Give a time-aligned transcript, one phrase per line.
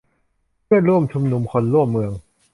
[0.65, 2.11] เพื่อนร่วมชุมชน คนร่วมเมือง